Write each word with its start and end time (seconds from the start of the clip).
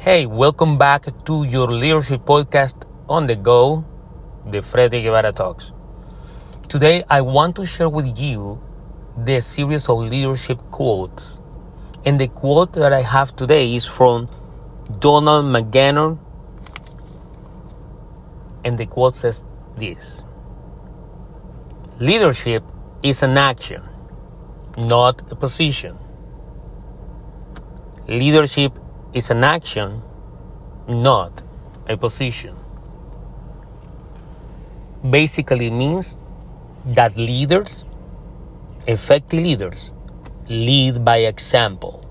Hey, 0.00 0.24
welcome 0.24 0.78
back 0.78 1.04
to 1.26 1.44
your 1.44 1.70
leadership 1.70 2.24
podcast 2.24 2.86
on 3.06 3.26
the 3.26 3.34
go, 3.34 3.84
the 4.46 4.62
Freddy 4.62 5.02
Guevara 5.02 5.30
Talks. 5.30 5.72
Today, 6.70 7.04
I 7.10 7.20
want 7.20 7.54
to 7.56 7.66
share 7.66 7.90
with 7.90 8.18
you 8.18 8.62
the 9.14 9.42
series 9.42 9.90
of 9.90 9.98
leadership 9.98 10.58
quotes. 10.70 11.38
And 12.06 12.18
the 12.18 12.28
quote 12.28 12.72
that 12.72 12.94
I 12.94 13.02
have 13.02 13.36
today 13.36 13.74
is 13.74 13.84
from 13.84 14.30
Donald 15.00 15.44
McGannon. 15.44 16.18
And 18.64 18.78
the 18.78 18.86
quote 18.86 19.14
says 19.14 19.44
this 19.76 20.22
Leadership 21.98 22.64
is 23.02 23.22
an 23.22 23.36
action, 23.36 23.82
not 24.78 25.30
a 25.30 25.36
position. 25.36 25.98
Leadership 28.08 28.72
is 29.12 29.30
an 29.30 29.44
action, 29.44 30.02
not 30.88 31.42
a 31.88 31.96
position. 31.96 32.56
Basically 35.08 35.70
means 35.70 36.16
that 36.84 37.16
leaders, 37.16 37.84
effective 38.86 39.40
leaders, 39.40 39.92
lead 40.48 41.04
by 41.04 41.18
example, 41.18 42.04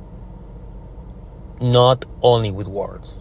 not 1.61 2.05
only 2.21 2.51
with 2.51 2.67
words. 2.67 3.19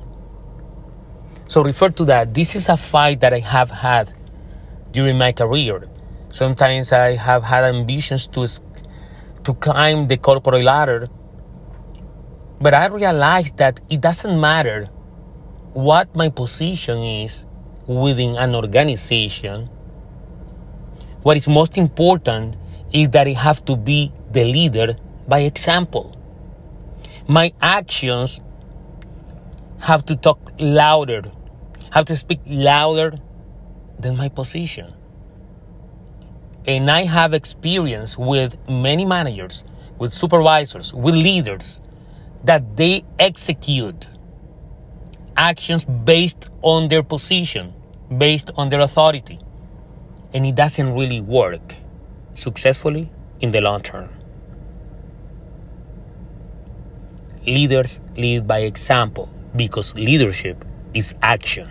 So 1.47 1.63
refer 1.63 1.89
to 1.91 2.05
that. 2.07 2.35
This 2.35 2.55
is 2.55 2.69
a 2.69 2.77
fight 2.77 3.21
that 3.21 3.33
I 3.33 3.39
have 3.39 3.71
had 3.71 4.13
during 4.91 5.19
my 5.19 5.33
career. 5.33 5.89
Sometimes 6.31 6.93
I 6.93 7.17
have 7.17 7.45
had 7.45 7.65
ambitions 7.65 8.27
to 8.29 8.47
to 9.45 9.55
climb 9.55 10.09
the 10.09 10.19
corporate 10.19 10.63
ladder 10.63 11.09
but 12.61 12.75
I 12.75 12.87
realized 12.87 13.59
that 13.59 13.81
it 13.89 14.01
doesn't 14.01 14.41
matter 14.41 14.87
what 15.75 16.15
my 16.15 16.29
position 16.29 16.99
is 16.99 17.45
within 17.87 18.37
an 18.37 18.55
organization. 18.55 19.67
What 21.23 21.37
is 21.37 21.47
most 21.47 21.79
important 21.79 22.57
is 22.93 23.11
that 23.11 23.27
I 23.27 23.33
have 23.33 23.65
to 23.67 23.77
be 23.77 24.13
the 24.33 24.45
leader 24.45 24.97
by 25.29 25.41
example. 25.41 26.17
My 27.29 27.53
actions 27.61 28.41
have 29.81 30.05
to 30.07 30.17
talk 30.17 30.53
louder, 30.59 31.31
have 31.93 32.07
to 32.07 32.17
speak 32.17 32.41
louder 32.47 33.21
than 33.99 34.17
my 34.17 34.29
position. 34.29 34.95
And 36.67 36.91
I 36.91 37.05
have 37.05 37.35
experience 37.35 38.19
with 38.19 38.57
many 38.69 39.05
managers, 39.05 39.63
with 39.99 40.13
supervisors, 40.13 40.93
with 40.93 41.15
leaders 41.15 41.81
that 42.45 42.77
they 42.77 43.05
execute 43.19 44.09
actions 45.37 45.85
based 45.85 46.49
on 46.63 46.89
their 46.89 47.03
position, 47.03 47.73
based 48.17 48.51
on 48.57 48.69
their 48.69 48.81
authority. 48.81 49.39
And 50.35 50.45
it 50.45 50.55
doesn't 50.55 50.95
really 50.95 51.21
work 51.21 51.75
successfully 52.35 53.11
in 53.41 53.53
the 53.53 53.61
long 53.61 53.81
term. 53.83 54.11
Leaders 57.47 58.01
lead 58.17 58.47
by 58.47 58.59
example 58.59 59.29
because 59.57 59.95
leadership 59.95 60.65
is 60.93 61.15
action, 61.23 61.69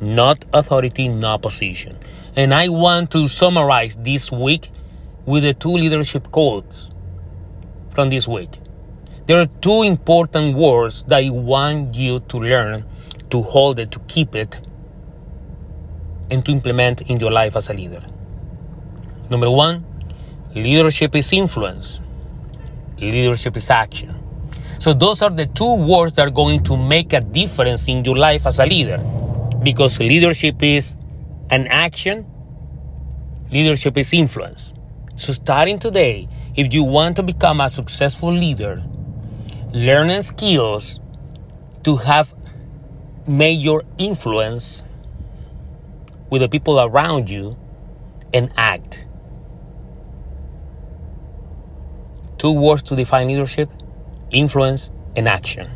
not 0.00 0.44
authority, 0.52 1.08
not 1.08 1.42
position. 1.42 1.96
And 2.34 2.52
I 2.52 2.68
want 2.68 3.10
to 3.12 3.28
summarize 3.28 3.96
this 3.96 4.32
week 4.32 4.70
with 5.26 5.42
the 5.42 5.54
two 5.54 5.72
leadership 5.72 6.30
quotes 6.32 6.90
from 7.94 8.10
this 8.10 8.26
week. 8.26 8.58
There 9.28 9.38
are 9.38 9.46
two 9.60 9.82
important 9.82 10.56
words 10.56 11.02
that 11.08 11.18
I 11.18 11.28
want 11.28 11.94
you 11.94 12.20
to 12.20 12.38
learn, 12.38 12.86
to 13.28 13.42
hold 13.42 13.78
it, 13.78 13.90
to 13.90 13.98
keep 14.08 14.34
it, 14.34 14.58
and 16.30 16.42
to 16.46 16.50
implement 16.50 17.02
in 17.02 17.20
your 17.20 17.30
life 17.30 17.54
as 17.54 17.68
a 17.68 17.74
leader. 17.74 18.02
Number 19.28 19.50
one, 19.50 19.84
leadership 20.54 21.14
is 21.14 21.30
influence, 21.34 22.00
leadership 22.96 23.54
is 23.58 23.68
action. 23.68 24.14
So, 24.78 24.94
those 24.94 25.20
are 25.20 25.28
the 25.28 25.44
two 25.44 25.74
words 25.74 26.14
that 26.14 26.26
are 26.26 26.30
going 26.30 26.64
to 26.64 26.78
make 26.78 27.12
a 27.12 27.20
difference 27.20 27.86
in 27.86 28.06
your 28.06 28.16
life 28.16 28.46
as 28.46 28.58
a 28.58 28.64
leader 28.64 28.96
because 29.62 30.00
leadership 30.00 30.62
is 30.62 30.96
an 31.50 31.66
action, 31.66 32.24
leadership 33.50 33.98
is 33.98 34.10
influence. 34.14 34.72
So, 35.16 35.34
starting 35.34 35.78
today, 35.78 36.30
if 36.56 36.72
you 36.72 36.82
want 36.82 37.16
to 37.16 37.22
become 37.22 37.60
a 37.60 37.68
successful 37.68 38.32
leader, 38.32 38.82
learning 39.72 40.22
skills 40.22 40.98
to 41.84 41.96
have 41.96 42.34
major 43.26 43.82
influence 43.98 44.82
with 46.30 46.40
the 46.40 46.48
people 46.48 46.80
around 46.80 47.28
you 47.28 47.56
and 48.32 48.50
act. 48.56 49.04
Two 52.38 52.52
words 52.52 52.82
to 52.84 52.96
define 52.96 53.28
leadership 53.28 53.70
influence 54.30 54.90
and 55.16 55.28
action. 55.28 55.70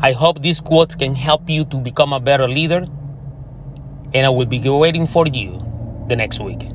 I 0.00 0.12
hope 0.12 0.42
these 0.42 0.60
quotes 0.60 0.94
can 0.94 1.14
help 1.14 1.48
you 1.48 1.64
to 1.66 1.76
become 1.78 2.12
a 2.12 2.20
better 2.20 2.48
leader, 2.48 2.86
and 4.14 4.26
I 4.26 4.30
will 4.30 4.46
be 4.46 4.58
waiting 4.68 5.06
for 5.06 5.26
you 5.26 5.64
the 6.08 6.16
next 6.16 6.40
week. 6.40 6.68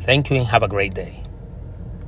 Thank 0.00 0.30
you 0.30 0.36
and 0.36 0.46
have 0.46 0.62
a 0.62 0.68
great 0.68 0.94
day. 0.94 1.25